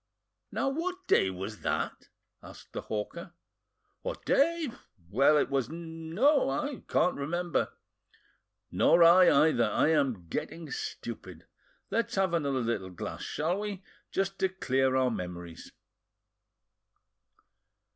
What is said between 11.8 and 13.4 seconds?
Let's have another little glass